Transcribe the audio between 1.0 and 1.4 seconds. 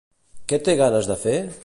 de fer?